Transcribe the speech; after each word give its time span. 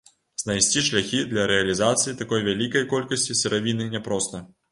Знайсці 0.43 0.81
шляхі 0.87 1.19
для 1.33 1.43
рэалізацыі 1.51 2.15
такой 2.23 2.41
вялікай 2.49 2.87
колькасці 2.95 3.39
сыравіны 3.43 3.91
няпроста. 3.97 4.45